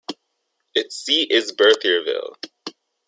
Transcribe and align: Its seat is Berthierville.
Its 0.73 0.95
seat 0.95 1.29
is 1.29 1.51
Berthierville. 1.51 2.33